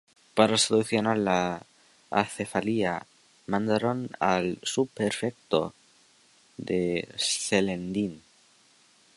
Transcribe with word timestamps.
Para 0.33 0.57
solucionar 0.57 1.19
la 1.19 1.61
acefalía 2.09 3.05
mandaron 3.45 4.09
al 4.19 4.57
subprefecto 4.63 5.75
de 6.57 7.07
Celendín. 7.19 8.23